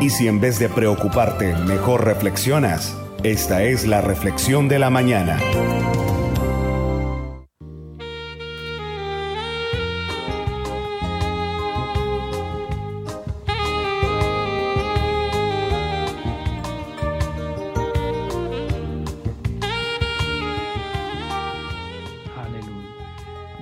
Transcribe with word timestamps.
Y 0.00 0.10
si 0.10 0.28
en 0.28 0.40
vez 0.40 0.58
de 0.58 0.68
preocuparte, 0.68 1.54
mejor 1.66 2.04
reflexionas, 2.04 2.96
esta 3.22 3.62
es 3.62 3.86
la 3.86 4.00
reflexión 4.00 4.68
de 4.68 4.78
la 4.78 4.90
mañana. 4.90 5.38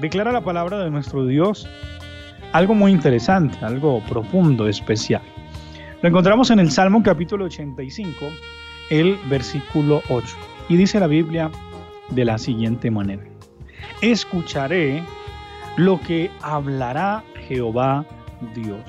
declara 0.05 0.33
la 0.33 0.43
palabra 0.43 0.85
de 0.85 0.91
nuestro 0.91 1.25
Dios 1.25 1.67
algo 2.53 2.75
muy 2.75 2.93
interesante, 2.93 3.57
algo 3.65 4.01
profundo, 4.07 4.69
especial. 4.69 5.23
Lo 6.05 6.09
encontramos 6.09 6.51
en 6.51 6.59
el 6.59 6.71
Salmo 6.71 7.03
capítulo 7.03 7.47
85, 7.47 8.27
el 8.91 9.17
versículo 9.31 10.03
8. 10.11 10.37
Y 10.69 10.77
dice 10.77 11.01
la 11.01 11.07
Biblia 11.07 11.51
de 12.11 12.27
la 12.27 12.37
siguiente 12.37 12.91
manera. 12.91 13.25
Escucharé 14.03 15.03
lo 15.79 15.99
que 16.03 16.31
hablará 16.43 17.25
Jehová 17.49 18.05
Dios. 18.55 18.85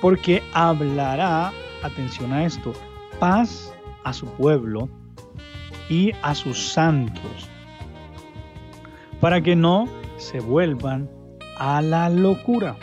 Porque 0.00 0.42
hablará, 0.54 1.52
atención 1.82 2.32
a 2.32 2.46
esto, 2.46 2.72
paz 3.20 3.70
a 4.04 4.14
su 4.14 4.24
pueblo 4.24 4.88
y 5.90 6.12
a 6.22 6.34
sus 6.34 6.72
santos 6.72 7.50
para 9.20 9.42
que 9.42 9.54
no 9.54 9.86
se 10.16 10.40
vuelvan 10.40 11.10
a 11.58 11.82
la 11.82 12.08
locura. 12.08 12.74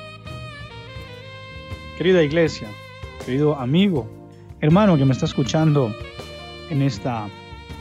Querida 1.97 2.21
iglesia, 2.21 2.67
querido 3.25 3.55
amigo, 3.55 4.07
hermano 4.61 4.97
que 4.97 5.05
me 5.05 5.13
está 5.13 5.25
escuchando 5.25 5.93
en 6.69 6.81
esta 6.81 7.27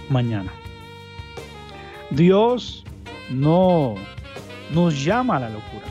mañana. 0.08 0.52
Dios 2.10 2.84
no 3.30 3.94
nos 4.74 5.05
llama 5.05 5.36
a 5.36 5.41
la 5.41 5.50
locura. 5.50 5.86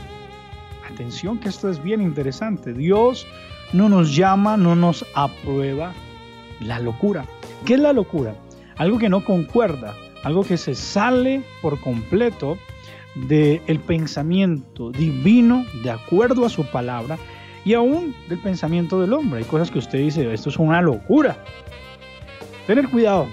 Atención 0.92 1.38
que 1.38 1.48
esto 1.48 1.70
es 1.70 1.82
bien 1.82 2.00
interesante. 2.02 2.72
Dios 2.72 3.26
no 3.72 3.88
nos 3.88 4.14
llama, 4.14 4.56
no 4.56 4.76
nos 4.76 5.04
aprueba 5.14 5.92
la 6.60 6.78
locura. 6.78 7.24
¿Qué 7.64 7.74
es 7.74 7.80
la 7.80 7.92
locura? 7.92 8.34
Algo 8.76 8.98
que 8.98 9.08
no 9.08 9.24
concuerda 9.24 9.94
algo 10.22 10.44
que 10.44 10.56
se 10.56 10.74
sale 10.74 11.42
por 11.62 11.80
completo 11.80 12.58
del 13.14 13.80
pensamiento 13.80 14.90
divino 14.90 15.64
de 15.82 15.90
acuerdo 15.90 16.44
a 16.44 16.48
su 16.48 16.64
palabra 16.64 17.18
y 17.64 17.74
aún 17.74 18.14
del 18.28 18.38
pensamiento 18.38 19.00
del 19.00 19.12
hombre. 19.12 19.40
Hay 19.40 19.44
cosas 19.44 19.70
que 19.70 19.78
usted 19.78 19.98
dice, 19.98 20.32
esto 20.32 20.48
es 20.48 20.58
una 20.58 20.80
locura. 20.80 21.36
Tener 22.66 22.88
cuidado. 22.88 23.26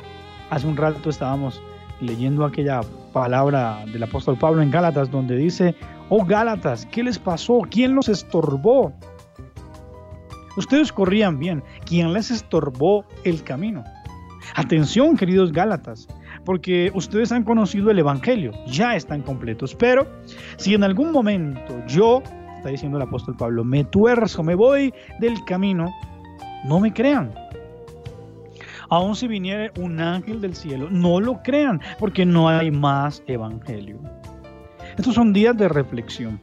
Hace 0.49 0.67
un 0.67 0.77
rato 0.77 1.09
estábamos 1.09 1.61
leyendo 1.99 2.45
aquella 2.45 2.81
palabra 3.11 3.83
del 3.91 4.03
apóstol 4.03 4.37
Pablo 4.37 4.61
en 4.61 4.71
Gálatas 4.71 5.11
donde 5.11 5.35
dice, 5.35 5.75
oh 6.09 6.25
Gálatas, 6.25 6.85
¿qué 6.85 7.03
les 7.03 7.19
pasó? 7.19 7.61
¿Quién 7.69 7.95
los 7.95 8.09
estorbó? 8.09 8.93
Ustedes 10.55 10.91
corrían 10.91 11.37
bien. 11.37 11.63
¿Quién 11.85 12.13
les 12.13 12.31
estorbó 12.31 13.05
el 13.23 13.43
camino? 13.43 13.83
Atención, 14.55 15.17
queridos 15.17 15.51
Gálatas 15.51 16.07
porque 16.47 16.91
ustedes 16.93 17.33
han 17.33 17.43
conocido 17.43 17.91
el 17.91 17.99
Evangelio, 17.99 18.53
ya 18.67 18.95
están 18.95 19.21
completos. 19.21 19.75
Pero 19.75 20.07
si 20.55 20.75
en 20.75 20.85
algún 20.85 21.11
momento 21.11 21.85
yo, 21.87 22.23
está 22.57 22.69
diciendo 22.69 22.97
el 22.97 23.03
apóstol 23.03 23.35
Pablo, 23.37 23.63
me 23.63 23.83
tuerzo, 23.83 24.43
me 24.43 24.55
voy 24.55 24.93
del 25.19 25.43
camino, 25.45 25.93
no 26.65 26.79
me 26.79 26.93
crean. 26.93 27.33
Aun 28.89 29.15
si 29.15 29.27
viniera 29.27 29.71
un 29.79 29.99
ángel 29.99 30.41
del 30.41 30.55
cielo, 30.55 30.89
no 30.89 31.19
lo 31.19 31.41
crean, 31.43 31.81
porque 31.99 32.25
no 32.25 32.49
hay 32.49 32.71
más 32.71 33.21
Evangelio. 33.27 33.99
Estos 34.97 35.15
son 35.15 35.33
días 35.33 35.57
de 35.57 35.67
reflexión 35.67 36.39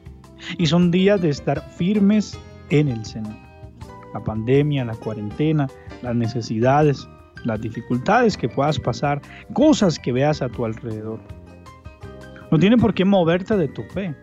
y 0.57 0.65
son 0.67 0.91
días 0.91 1.21
de 1.21 1.29
estar 1.29 1.61
firmes 1.61 2.37
en 2.69 2.87
el 2.87 3.03
Señor. 3.05 3.35
La 4.13 4.23
pandemia, 4.23 4.85
la 4.85 4.95
cuarentena, 4.95 5.67
las 6.01 6.15
necesidades, 6.15 7.07
las 7.43 7.59
dificultades 7.61 8.37
que 8.37 8.47
puedas 8.47 8.79
pasar, 8.79 9.21
cosas 9.53 9.99
que 9.99 10.11
veas 10.11 10.41
a 10.41 10.49
tu 10.49 10.65
alrededor. 10.65 11.19
No 12.51 12.59
tiene 12.59 12.77
por 12.77 12.93
qué 12.93 13.03
moverte 13.03 13.57
de 13.57 13.67
tu 13.67 13.83
fe. 13.83 14.15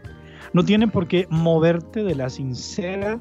No 0.52 0.64
tiene 0.64 0.88
por 0.88 1.08
qué 1.08 1.26
moverte 1.30 2.04
de 2.04 2.14
la 2.14 2.28
sincera 2.28 3.20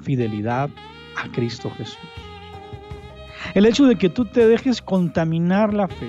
fidelidad 0.00 0.70
a 1.16 1.30
Cristo 1.32 1.70
Jesús. 1.76 1.98
El 3.54 3.66
hecho 3.66 3.84
de 3.84 3.96
que 3.96 4.08
tú 4.08 4.24
te 4.24 4.48
dejes 4.48 4.80
contaminar 4.80 5.74
la 5.74 5.88
fe. 5.88 6.08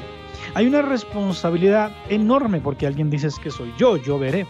Hay 0.53 0.67
una 0.67 0.81
responsabilidad 0.81 1.91
enorme 2.09 2.61
porque 2.61 2.87
alguien 2.87 3.09
dice 3.09 3.27
que 3.41 3.51
soy 3.51 3.73
yo, 3.77 3.97
yo 3.97 4.17
veré. 4.17 4.47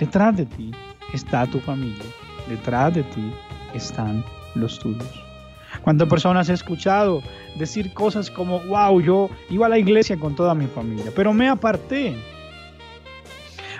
Detrás 0.00 0.36
de 0.36 0.46
ti 0.46 0.70
está 1.12 1.46
tu 1.46 1.60
familia. 1.60 2.04
Detrás 2.48 2.94
de 2.94 3.02
ti 3.02 3.30
están 3.74 4.24
los 4.54 4.78
tuyos. 4.78 5.22
¿Cuántas 5.82 6.08
personas 6.08 6.48
he 6.48 6.54
escuchado 6.54 7.22
decir 7.58 7.92
cosas 7.92 8.30
como, 8.30 8.60
wow, 8.60 9.00
yo 9.00 9.28
iba 9.50 9.66
a 9.66 9.68
la 9.68 9.78
iglesia 9.78 10.18
con 10.18 10.34
toda 10.34 10.54
mi 10.54 10.66
familia, 10.66 11.12
pero 11.14 11.34
me 11.34 11.48
aparté? 11.48 12.16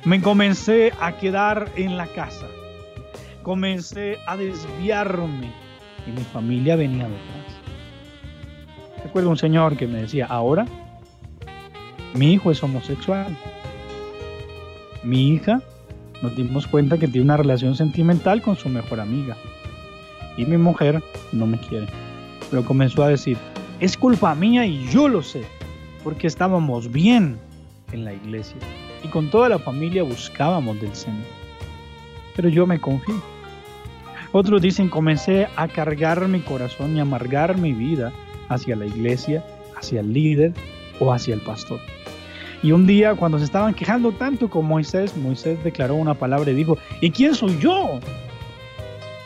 Me 0.05 0.23
comencé 0.23 0.93
a 1.01 1.17
quedar 1.17 1.71
en 1.77 1.97
la 1.97 2.07
casa. 2.07 2.47
Comencé 3.43 4.17
a 4.27 4.37
desviarme 4.37 5.53
y 6.07 6.11
mi 6.13 6.23
familia 6.33 6.77
venía 6.77 7.05
detrás. 7.05 7.59
Recuerdo 9.03 9.31
un 9.31 9.37
señor 9.37 9.77
que 9.77 9.87
me 9.87 10.03
decía, 10.03 10.27
ahora 10.27 10.67
mi 12.15 12.33
hijo 12.33 12.53
es 12.53 12.63
homosexual. 12.63 13.37
Mi 15.03 15.31
hija 15.31 15.61
nos 16.23 16.37
dimos 16.37 16.67
cuenta 16.67 16.99
que 16.99 17.09
tiene 17.09 17.25
una 17.25 17.37
relación 17.37 17.75
sentimental 17.75 18.41
con 18.41 18.57
su 18.57 18.69
mejor 18.69 19.01
amiga 19.01 19.37
y 20.37 20.45
mi 20.45 20.59
mujer 20.59 21.03
no 21.33 21.47
me 21.47 21.59
quiere. 21.59 21.89
Pero 22.51 22.65
comenzó 22.65 23.03
a 23.03 23.09
decir, 23.09 23.37
es 23.81 23.97
culpa 23.97 24.35
mía 24.35 24.65
y 24.65 24.89
yo 24.91 25.09
lo 25.09 25.23
sé, 25.23 25.43
porque 26.05 26.29
estábamos 26.29 26.91
bien 26.93 27.39
en 27.93 28.05
la 28.05 28.13
iglesia 28.13 28.57
y 29.03 29.09
con 29.09 29.31
toda 29.31 29.49
la 29.49 29.59
familia 29.59 30.03
buscábamos 30.03 30.81
del 30.81 30.95
Señor. 30.95 31.27
Pero 32.37 32.49
yo 32.49 32.67
me 32.67 32.81
confío. 32.81 33.23
Otros 34.33 34.61
dicen, 34.61 34.89
comencé 34.89 35.49
a 35.57 35.69
cargar 35.69 36.27
mi 36.29 36.41
corazón 36.41 36.97
y 36.97 37.01
amargar 37.01 37.57
mi 37.57 37.73
vida 37.73 38.13
hacia 38.49 38.77
la 38.77 38.87
iglesia, 38.87 39.45
hacia 39.77 40.01
el 40.01 40.13
líder 40.13 40.53
o 41.01 41.13
hacia 41.13 41.35
el 41.35 41.41
pastor. 41.41 41.81
Y 42.63 42.73
un 42.73 42.87
día 42.87 43.15
cuando 43.15 43.39
se 43.39 43.45
estaban 43.45 43.73
quejando 43.73 44.13
tanto 44.13 44.51
con 44.51 44.67
Moisés, 44.67 45.17
Moisés 45.17 45.63
declaró 45.63 45.95
una 45.95 46.15
palabra 46.15 46.51
y 46.51 46.55
dijo, 46.55 46.77
¿y 47.01 47.11
quién 47.11 47.35
soy 47.35 47.57
yo 47.59 48.01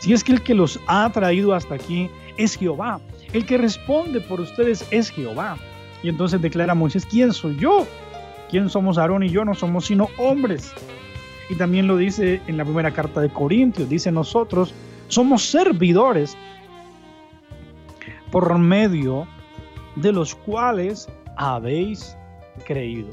si 0.03 0.11
es 0.11 0.21
que 0.21 0.33
el 0.33 0.41
que 0.41 0.53
los 0.53 0.81
ha 0.87 1.09
traído 1.13 1.53
hasta 1.53 1.75
aquí 1.75 2.09
es 2.35 2.57
Jehová, 2.57 2.99
el 3.31 3.45
que 3.45 3.57
responde 3.57 4.19
por 4.19 4.41
ustedes 4.41 4.85
es 4.91 5.09
Jehová. 5.09 5.55
Y 6.03 6.09
entonces 6.09 6.41
declara 6.41 6.75
Moisés, 6.75 7.05
¿quién 7.05 7.31
soy 7.31 7.55
yo? 7.55 7.87
¿Quién 8.53 8.69
somos 8.69 8.99
Aarón 8.99 9.23
y 9.23 9.29
yo? 9.29 9.43
No 9.43 9.55
somos 9.55 9.87
sino 9.87 10.09
hombres. 10.19 10.71
Y 11.49 11.55
también 11.55 11.87
lo 11.87 11.97
dice 11.97 12.39
en 12.45 12.55
la 12.55 12.63
primera 12.63 12.91
carta 12.91 13.19
de 13.19 13.29
Corintios, 13.29 13.89
dice 13.89 14.11
nosotros 14.11 14.75
somos 15.07 15.43
servidores 15.43 16.37
por 18.31 18.55
medio 18.59 19.27
de 19.95 20.11
los 20.11 20.35
cuales 20.35 21.09
habéis 21.35 22.15
creído. 22.63 23.09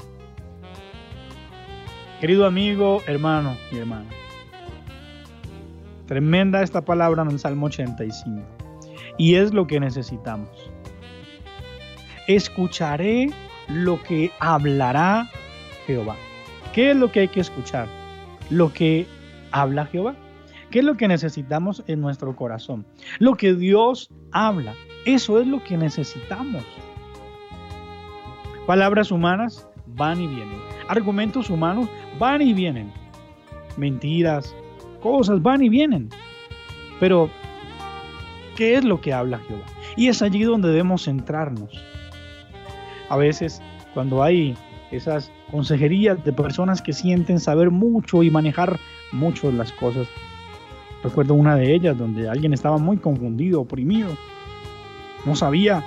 Querido 2.19 2.45
amigo, 2.45 3.01
hermano 3.07 3.57
y 3.71 3.77
hermana, 3.77 4.11
Tremenda 6.05 6.61
esta 6.61 6.81
palabra 6.81 7.23
en 7.23 7.31
el 7.31 7.39
Salmo 7.39 7.65
85. 7.65 8.43
Y 9.17 9.33
es 9.33 9.51
lo 9.55 9.65
que 9.65 9.79
necesitamos. 9.79 10.51
Escucharé 12.27 13.31
lo 13.73 14.01
que 14.03 14.31
hablará 14.39 15.29
Jehová. 15.87 16.15
¿Qué 16.73 16.91
es 16.91 16.97
lo 16.97 17.11
que 17.11 17.21
hay 17.21 17.27
que 17.27 17.41
escuchar? 17.41 17.87
Lo 18.49 18.71
que 18.73 19.05
habla 19.51 19.85
Jehová. 19.85 20.15
¿Qué 20.69 20.79
es 20.79 20.85
lo 20.85 20.95
que 20.95 21.07
necesitamos 21.07 21.83
en 21.87 21.99
nuestro 21.99 22.35
corazón? 22.35 22.85
Lo 23.19 23.35
que 23.35 23.53
Dios 23.53 24.09
habla. 24.31 24.73
Eso 25.05 25.39
es 25.41 25.47
lo 25.47 25.63
que 25.63 25.77
necesitamos. 25.77 26.63
Palabras 28.65 29.11
humanas 29.11 29.67
van 29.87 30.21
y 30.21 30.27
vienen. 30.27 30.59
Argumentos 30.87 31.49
humanos 31.49 31.89
van 32.17 32.41
y 32.41 32.53
vienen. 32.53 32.91
Mentiras, 33.75 34.55
cosas 35.01 35.41
van 35.41 35.61
y 35.61 35.69
vienen. 35.69 36.09
Pero, 36.99 37.29
¿qué 38.55 38.75
es 38.75 38.85
lo 38.85 39.01
que 39.01 39.13
habla 39.13 39.39
Jehová? 39.39 39.65
Y 39.97 40.07
es 40.07 40.21
allí 40.21 40.43
donde 40.43 40.69
debemos 40.69 41.03
centrarnos. 41.03 41.83
A 43.11 43.17
veces, 43.17 43.61
cuando 43.93 44.23
hay 44.23 44.55
esas 44.91 45.31
consejerías 45.51 46.23
de 46.23 46.33
personas 46.33 46.81
que 46.81 46.93
sienten 46.93 47.39
saber 47.39 47.69
mucho 47.69 48.23
y 48.23 48.29
manejar 48.29 48.79
mucho 49.11 49.51
las 49.51 49.71
cosas, 49.73 50.07
Recuerdo 51.03 51.33
una 51.33 51.55
de 51.55 51.73
ellas 51.73 51.97
donde 51.97 52.29
alguien 52.29 52.53
estaba 52.53 52.77
muy 52.77 52.97
confundido, 52.97 53.61
oprimido, 53.61 54.09
no 55.25 55.35
sabía 55.35 55.83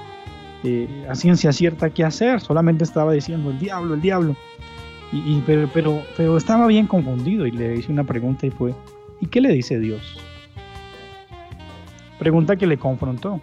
eh, 0.65 1.07
a 1.09 1.15
ciencia 1.15 1.53
cierta 1.53 1.91
qué 1.91 2.05
hacer, 2.05 2.41
solamente 2.41 2.83
estaba 2.83 3.13
diciendo 3.13 3.51
el 3.51 3.59
diablo, 3.59 3.95
el 3.95 4.01
diablo. 4.01 4.37
Y, 5.13 5.41
pero, 5.47 5.71
pero, 5.73 6.03
pero 6.17 6.37
estaba 6.37 6.67
bien 6.67 6.89
confundido 6.89 7.47
y 7.47 7.53
le 7.53 7.77
hice 7.77 7.93
una 7.93 8.03
pregunta 8.03 8.47
y 8.47 8.51
fue, 8.51 8.75
¿y 9.21 9.27
qué 9.27 9.41
le 9.41 9.53
dice 9.53 9.79
Dios? 9.79 10.19
Pregunta 12.19 12.57
que 12.57 12.67
le 12.67 12.77
confrontó. 12.77 13.41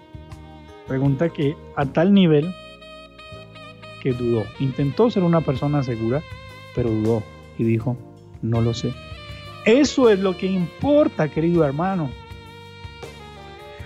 Pregunta 0.88 1.30
que 1.30 1.56
a 1.78 1.86
tal 1.86 2.14
nivel 2.14 2.54
que 4.02 4.14
dudó. 4.14 4.44
Intentó 4.60 5.10
ser 5.10 5.24
una 5.24 5.42
persona 5.42 5.84
segura, 5.84 6.22
pero 6.76 6.90
dudó 6.90 7.24
y 7.58 7.64
dijo, 7.64 7.96
no 8.42 8.62
lo 8.62 8.74
sé. 8.74 8.94
Eso 9.66 10.10
es 10.10 10.20
lo 10.20 10.36
que 10.36 10.48
importa, 10.48 11.30
querido 11.30 11.64
hermano. 11.64 12.10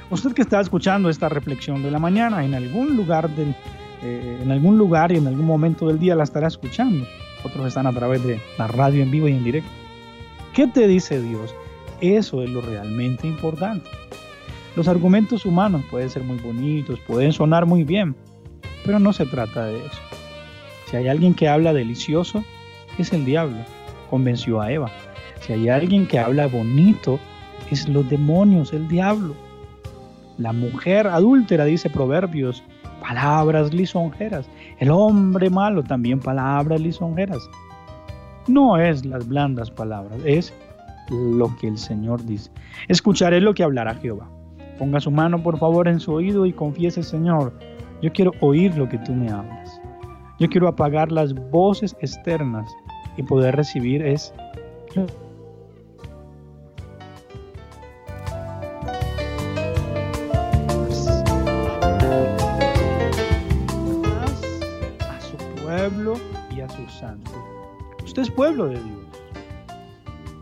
Usted 0.10 0.34
que 0.34 0.42
está 0.42 0.62
escuchando 0.62 1.10
esta 1.10 1.30
reflexión 1.30 1.84
de 1.84 1.92
la 1.92 2.00
mañana, 2.00 2.46
en 2.46 2.54
algún 2.54 2.96
lugar 2.96 3.30
del, 3.30 3.56
eh, 4.04 4.40
en 4.42 4.52
algún 4.52 4.78
lugar 4.78 5.12
y 5.12 5.18
en 5.18 5.28
algún 5.28 5.46
momento 5.46 5.88
del 5.88 6.00
día 6.00 6.16
la 6.16 6.24
estará 6.24 6.48
escuchando. 6.48 7.06
Otros 7.44 7.68
están 7.68 7.88
a 7.88 7.92
través 7.92 8.24
de 8.24 8.40
la 8.58 8.68
radio 8.68 9.04
en 9.04 9.12
vivo 9.12 9.28
y 9.28 9.34
en 9.34 9.44
directo. 9.44 9.70
¿Qué 10.54 10.68
te 10.68 10.88
dice 10.88 11.22
Dios? 11.22 11.54
Eso 12.00 12.42
es 12.42 12.50
lo 12.50 12.62
realmente 12.62 13.28
importante. 13.28 13.90
Los 14.76 14.88
argumentos 14.88 15.46
humanos 15.46 15.84
pueden 15.90 16.10
ser 16.10 16.24
muy 16.24 16.38
bonitos, 16.38 17.00
pueden 17.02 17.34
sonar 17.34 17.66
muy 17.66 17.84
bien, 17.84 18.16
pero 18.86 19.00
no 19.00 19.14
se 19.14 19.26
trata 19.26 19.66
de 19.66 19.78
eso. 19.78 20.02
Si 20.90 20.98
hay 20.98 21.08
alguien 21.08 21.34
que 21.34 21.48
habla 21.48 21.74
delicioso, 21.74 22.44
es 22.98 23.12
el 23.12 23.26
diablo. 23.26 23.58
Convenció 24.10 24.62
a 24.62 24.72
Eva. 24.72 24.92
Si 25.42 25.54
hay 25.54 25.70
alguien 25.70 26.08
que 26.08 26.20
habla 26.20 26.48
bonito, 26.48 27.20
es 27.72 27.90
los 27.90 28.08
demonios, 28.10 28.74
el 28.74 28.88
diablo. 28.88 29.36
La 30.38 30.54
mujer 30.54 31.08
adúltera, 31.08 31.66
dice 31.66 31.90
Proverbios, 31.90 32.64
palabras 33.02 33.74
lisonjeras. 33.74 34.48
El 34.80 34.92
hombre 34.92 35.50
malo 35.50 35.84
también 35.84 36.20
palabras 36.20 36.82
lisonjeras. 36.82 37.50
No 38.48 38.78
es 38.78 39.06
las 39.06 39.28
blandas 39.28 39.72
palabras, 39.72 40.20
es 40.24 40.54
lo 41.10 41.56
que 41.58 41.68
el 41.68 41.78
Señor 41.78 42.24
dice. 42.26 42.52
Escucharé 42.88 43.42
lo 43.42 43.54
que 43.54 43.64
hablará 43.64 43.96
Jehová. 43.96 44.30
Ponga 44.78 45.00
su 45.00 45.10
mano 45.10 45.42
por 45.42 45.58
favor 45.58 45.88
en 45.88 46.00
su 46.00 46.14
oído 46.14 46.46
y 46.46 46.54
confiese, 46.54 47.02
Señor, 47.02 47.54
yo 48.06 48.14
quiero 48.14 48.34
oír 48.40 48.78
lo 48.78 48.88
que 48.88 49.00
tú 49.00 49.16
me 49.16 49.32
hablas. 49.32 49.82
Yo 50.40 50.48
quiero 50.48 50.68
apagar 50.68 51.12
las 51.12 51.34
voces 51.50 51.96
externas 52.02 52.72
y 53.18 53.24
poder 53.24 53.56
recibir 53.56 54.04
es 54.04 54.32
y 66.52 66.62
a 66.62 66.70
sus 66.70 66.92
santos. 66.94 67.34
Usted 68.04 68.22
es 68.22 68.30
pueblo 68.30 68.68
de 68.68 68.76
Dios. 68.76 69.06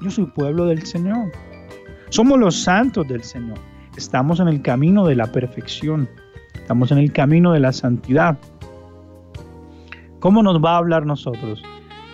Yo 0.01 0.11
soy 0.11 0.25
pueblo 0.25 0.65
del 0.65 0.85
Señor. 0.85 1.31
Somos 2.09 2.37
los 2.39 2.61
santos 2.61 3.07
del 3.07 3.23
Señor. 3.23 3.57
Estamos 3.95 4.41
en 4.41 4.49
el 4.49 4.61
camino 4.61 5.05
de 5.05 5.15
la 5.15 5.31
perfección. 5.31 6.09
Estamos 6.63 6.91
en 6.91 6.97
el 6.97 7.13
camino 7.13 7.51
de 7.51 7.59
la 7.59 7.71
santidad. 7.71 8.39
¿Cómo 10.19 10.41
nos 10.41 10.63
va 10.63 10.71
a 10.71 10.77
hablar 10.77 11.05
nosotros? 11.05 11.61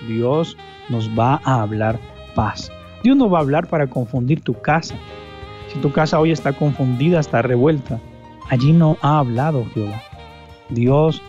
Dios 0.08 0.58
nos 0.90 1.10
va 1.18 1.40
a 1.46 1.62
hablar 1.62 1.98
paz. 2.36 2.70
Dios 3.02 3.16
no 3.16 3.30
va 3.30 3.38
a 3.38 3.42
hablar 3.42 3.68
para 3.68 3.88
confundir 3.88 4.42
tu 4.42 4.60
casa. 4.60 4.96
Si 5.72 5.80
tu 5.80 5.94
casa 5.94 6.20
hoy 6.20 6.32
está 6.32 6.52
confundida, 6.52 7.22
está 7.22 7.42
revuelta, 7.42 8.00
allí 8.50 8.74
no 8.74 8.98
ha 9.02 9.20
hablado 9.20 9.66
Jehová. 9.74 10.02
Dios 10.70 11.22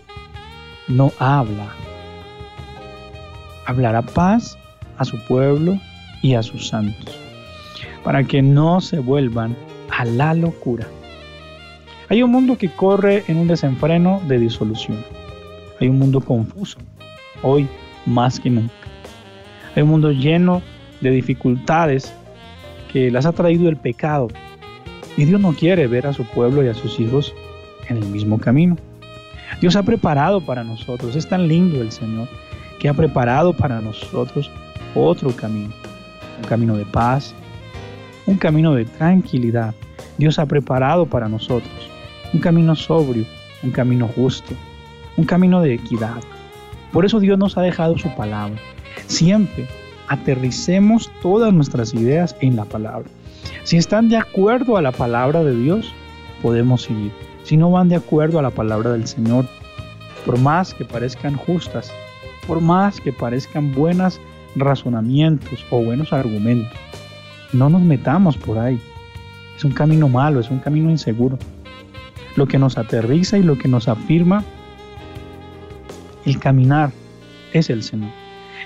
no 0.89 1.13
habla 1.19 1.71
hablará 3.71 4.01
paz 4.01 4.57
a 4.97 5.05
su 5.05 5.17
pueblo 5.25 5.79
y 6.21 6.35
a 6.35 6.43
sus 6.43 6.67
santos, 6.67 7.17
para 8.03 8.23
que 8.23 8.41
no 8.41 8.81
se 8.81 8.99
vuelvan 8.99 9.55
a 9.89 10.05
la 10.05 10.33
locura. 10.33 10.87
Hay 12.11 12.21
un 12.23 12.29
mundo 12.29 12.57
que 12.57 12.67
corre 12.67 13.23
en 13.29 13.37
un 13.37 13.47
desenfreno 13.47 14.21
de 14.27 14.37
disolución. 14.37 14.97
Hay 15.79 15.87
un 15.87 15.97
mundo 15.97 16.19
confuso, 16.19 16.77
hoy 17.41 17.69
más 18.05 18.37
que 18.37 18.49
nunca. 18.49 18.73
Hay 19.73 19.83
un 19.83 19.91
mundo 19.91 20.11
lleno 20.11 20.61
de 20.99 21.09
dificultades 21.09 22.13
que 22.91 23.09
las 23.11 23.25
ha 23.25 23.31
traído 23.31 23.69
el 23.69 23.77
pecado. 23.77 24.27
Y 25.15 25.23
Dios 25.23 25.39
no 25.39 25.53
quiere 25.53 25.87
ver 25.87 26.05
a 26.05 26.11
su 26.11 26.25
pueblo 26.25 26.61
y 26.61 26.67
a 26.67 26.73
sus 26.73 26.99
hijos 26.99 27.33
en 27.87 27.95
el 27.95 28.05
mismo 28.07 28.39
camino. 28.39 28.75
Dios 29.61 29.77
ha 29.77 29.83
preparado 29.83 30.45
para 30.45 30.65
nosotros, 30.65 31.15
es 31.15 31.29
tan 31.29 31.47
lindo 31.47 31.81
el 31.81 31.93
Señor, 31.93 32.27
que 32.77 32.89
ha 32.89 32.93
preparado 32.93 33.53
para 33.53 33.79
nosotros 33.79 34.51
otro 34.95 35.33
camino, 35.33 35.73
un 36.39 36.43
camino 36.43 36.75
de 36.75 36.83
paz, 36.83 37.33
un 38.25 38.35
camino 38.35 38.73
de 38.73 38.83
tranquilidad. 38.83 39.73
Dios 40.17 40.39
ha 40.39 40.45
preparado 40.45 41.05
para 41.05 41.29
nosotros 41.29 41.90
un 42.33 42.39
camino 42.39 42.75
sobrio, 42.75 43.25
un 43.63 43.71
camino 43.71 44.07
justo, 44.07 44.53
un 45.17 45.25
camino 45.25 45.61
de 45.61 45.73
equidad. 45.73 46.21
Por 46.91 47.05
eso 47.05 47.19
Dios 47.19 47.37
nos 47.37 47.57
ha 47.57 47.61
dejado 47.61 47.97
su 47.97 48.13
palabra. 48.15 48.59
Siempre 49.07 49.67
aterricemos 50.07 51.09
todas 51.21 51.53
nuestras 51.53 51.93
ideas 51.93 52.35
en 52.41 52.55
la 52.55 52.65
palabra. 52.65 53.09
Si 53.63 53.77
están 53.77 54.09
de 54.09 54.17
acuerdo 54.17 54.77
a 54.77 54.81
la 54.81 54.91
palabra 54.91 55.43
de 55.43 55.55
Dios, 55.55 55.93
podemos 56.41 56.83
seguir. 56.83 57.11
Si 57.43 57.57
no 57.57 57.71
van 57.71 57.89
de 57.89 57.95
acuerdo 57.95 58.39
a 58.39 58.41
la 58.41 58.49
palabra 58.49 58.91
del 58.91 59.07
Señor, 59.07 59.45
por 60.25 60.39
más 60.39 60.73
que 60.73 60.85
parezcan 60.85 61.35
justas, 61.35 61.91
por 62.47 62.61
más 62.61 62.99
que 62.99 63.13
parezcan 63.13 63.73
buenos 63.73 64.19
razonamientos 64.55 65.65
o 65.69 65.83
buenos 65.83 66.11
argumentos. 66.11 66.77
No 67.53 67.69
nos 67.69 67.81
metamos 67.81 68.37
por 68.37 68.57
ahí. 68.57 68.79
Es 69.55 69.63
un 69.63 69.71
camino 69.71 70.09
malo, 70.09 70.39
es 70.39 70.49
un 70.49 70.59
camino 70.59 70.89
inseguro. 70.89 71.37
Lo 72.35 72.47
que 72.47 72.57
nos 72.57 72.77
aterriza 72.77 73.37
y 73.37 73.43
lo 73.43 73.57
que 73.57 73.67
nos 73.67 73.87
afirma 73.87 74.43
el 76.25 76.39
caminar 76.39 76.91
es 77.53 77.69
el 77.69 77.83
Señor. 77.83 78.11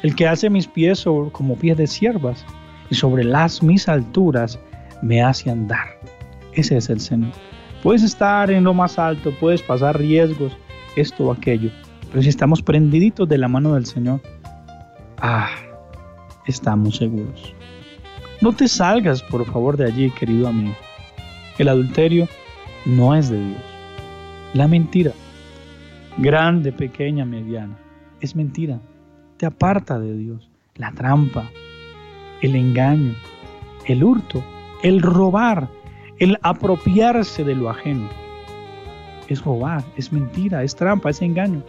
El 0.04 0.16
que 0.16 0.28
hace 0.28 0.50
mis 0.50 0.68
pies 0.68 1.06
como 1.32 1.56
pies 1.58 1.78
de 1.78 1.88
siervas 1.88 2.46
y 2.90 2.96
sobre 2.96 3.24
las 3.24 3.64
mis 3.64 3.88
alturas 3.88 4.60
me 5.02 5.24
hace 5.24 5.50
andar. 5.50 6.00
Ese 6.54 6.78
es 6.78 6.90
el 6.90 7.00
Señor. 7.00 7.32
Puedes 7.82 8.04
estar 8.04 8.52
en 8.52 8.64
lo 8.64 8.74
más 8.74 8.98
alto, 9.00 9.32
puedes 9.40 9.62
pasar 9.62 9.98
riesgos, 9.98 10.58
esto 10.96 11.26
o 11.26 11.32
aquello, 11.32 11.70
pero 12.10 12.24
si 12.24 12.30
estamos 12.30 12.62
prendiditos 12.62 13.28
de 13.28 13.38
la 13.38 13.48
mano 13.48 13.74
del 13.74 13.86
Señor, 13.86 14.22
ah, 15.18 15.50
estamos 16.48 16.98
seguros. 16.98 17.54
No 18.42 18.54
te 18.54 18.68
salgas, 18.68 19.22
por 19.22 19.46
favor, 19.46 19.78
de 19.78 19.86
allí, 19.86 20.10
querido 20.12 20.48
amigo. 20.48 20.76
El 21.58 21.70
adulterio 21.70 22.28
no 22.86 23.16
es 23.16 23.30
de 23.30 23.40
Dios. 23.40 23.62
La 24.54 24.68
mentira, 24.68 25.12
grande, 26.18 26.72
pequeña, 26.72 27.26
mediana, 27.26 27.78
es 28.22 28.36
mentira. 28.36 28.80
Te 29.38 29.46
aparta 29.46 30.00
de 30.00 30.18
Dios. 30.18 30.50
La 30.76 30.92
trampa, 30.92 31.50
el 32.42 32.56
engaño, 32.56 33.14
el 33.86 34.04
hurto, 34.04 34.44
el 34.84 35.02
robar, 35.02 35.70
el 36.20 36.38
apropiarse 36.42 37.44
de 37.44 37.56
lo 37.56 37.70
ajeno. 37.70 38.10
Es 39.28 39.44
robar, 39.44 39.84
es 39.98 40.14
mentira, 40.14 40.64
es 40.64 40.76
trampa, 40.76 41.10
es 41.10 41.22
engaño 41.22 41.64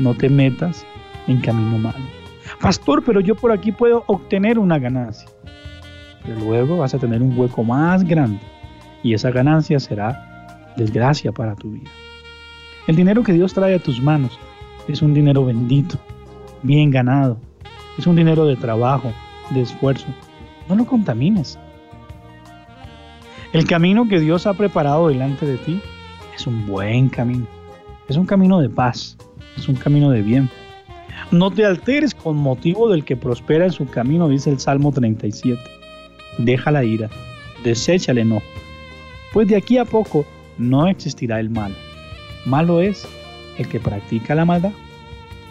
no 0.00 0.14
te 0.14 0.28
metas 0.28 0.84
en 1.26 1.40
camino 1.40 1.78
malo. 1.78 2.04
Pastor, 2.60 3.02
pero 3.04 3.20
yo 3.20 3.34
por 3.34 3.52
aquí 3.52 3.70
puedo 3.70 4.04
obtener 4.06 4.58
una 4.58 4.78
ganancia. 4.78 5.28
Pero 6.24 6.40
luego 6.40 6.78
vas 6.78 6.94
a 6.94 6.98
tener 6.98 7.22
un 7.22 7.38
hueco 7.38 7.62
más 7.62 8.04
grande 8.04 8.40
y 9.02 9.14
esa 9.14 9.30
ganancia 9.30 9.80
será 9.80 10.72
desgracia 10.76 11.32
para 11.32 11.54
tu 11.54 11.72
vida. 11.72 11.90
El 12.86 12.96
dinero 12.96 13.22
que 13.22 13.32
Dios 13.32 13.54
trae 13.54 13.74
a 13.74 13.78
tus 13.78 14.00
manos 14.00 14.38
es 14.88 15.02
un 15.02 15.14
dinero 15.14 15.44
bendito, 15.44 15.98
bien 16.62 16.90
ganado. 16.90 17.38
Es 17.98 18.06
un 18.06 18.16
dinero 18.16 18.46
de 18.46 18.56
trabajo, 18.56 19.12
de 19.50 19.62
esfuerzo. 19.62 20.06
No 20.68 20.74
lo 20.74 20.86
contamines. 20.86 21.58
El 23.52 23.66
camino 23.66 24.08
que 24.08 24.20
Dios 24.20 24.46
ha 24.46 24.54
preparado 24.54 25.08
delante 25.08 25.44
de 25.44 25.56
ti 25.58 25.80
es 26.34 26.46
un 26.46 26.66
buen 26.66 27.08
camino. 27.08 27.46
Es 28.08 28.16
un 28.16 28.26
camino 28.26 28.60
de 28.60 28.68
paz, 28.68 29.16
es 29.56 29.68
un 29.68 29.76
camino 29.76 30.10
de 30.10 30.22
bien. 30.22 30.48
No 31.30 31.50
te 31.50 31.64
alteres 31.64 32.14
con 32.14 32.36
motivo 32.36 32.88
del 32.88 33.04
que 33.04 33.16
prospera 33.16 33.66
en 33.66 33.72
su 33.72 33.86
camino, 33.86 34.28
dice 34.28 34.50
el 34.50 34.58
Salmo 34.58 34.92
37. 34.92 35.60
Deja 36.38 36.70
la 36.70 36.82
ira, 36.84 37.10
desecha 37.62 38.12
el 38.12 38.18
enojo, 38.18 38.46
pues 39.32 39.48
de 39.48 39.56
aquí 39.56 39.78
a 39.78 39.84
poco 39.84 40.24
no 40.58 40.86
existirá 40.86 41.40
el 41.40 41.50
malo. 41.50 41.74
Malo 42.44 42.80
es 42.80 43.06
el 43.58 43.68
que 43.68 43.80
practica 43.80 44.34
la 44.34 44.44
maldad, 44.44 44.72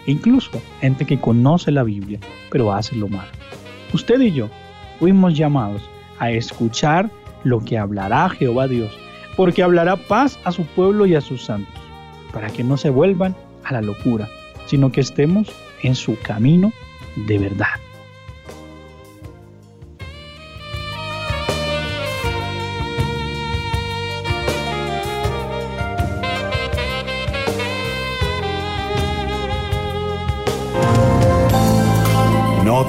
e 0.06 0.12
incluso 0.12 0.50
gente 0.80 1.04
que 1.04 1.20
conoce 1.20 1.70
la 1.70 1.82
Biblia, 1.82 2.18
pero 2.50 2.72
hace 2.72 2.96
lo 2.96 3.08
malo. 3.08 3.30
Usted 3.92 4.20
y 4.20 4.32
yo 4.32 4.48
fuimos 4.98 5.36
llamados 5.36 5.82
a 6.18 6.30
escuchar 6.30 7.10
lo 7.44 7.60
que 7.60 7.78
hablará 7.78 8.28
Jehová 8.28 8.68
Dios, 8.68 8.92
porque 9.36 9.62
hablará 9.62 9.96
paz 9.96 10.38
a 10.44 10.52
su 10.52 10.64
pueblo 10.64 11.06
y 11.06 11.14
a 11.14 11.20
sus 11.20 11.44
santos, 11.44 11.80
para 12.32 12.48
que 12.50 12.64
no 12.64 12.76
se 12.76 12.90
vuelvan 12.90 13.34
a 13.64 13.72
la 13.72 13.82
locura, 13.82 14.28
sino 14.66 14.92
que 14.92 15.00
estemos 15.00 15.50
en 15.82 15.94
su 15.94 16.18
camino 16.20 16.72
de 17.16 17.38
verdad. 17.38 17.66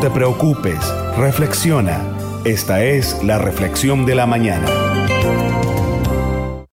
te 0.01 0.09
preocupes, 0.09 0.79
reflexiona. 1.15 2.01
Esta 2.43 2.83
es 2.83 3.23
la 3.23 3.37
reflexión 3.37 4.03
de 4.03 4.15
la 4.15 4.25
mañana. 4.25 4.65